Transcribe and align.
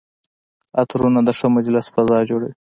عطرونه 0.81 1.19
د 1.27 1.29
ښه 1.37 1.47
مجلس 1.55 1.85
فضا 1.95 2.17
جوړوي. 2.29 2.51